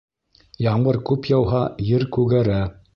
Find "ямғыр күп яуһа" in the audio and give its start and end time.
0.67-1.63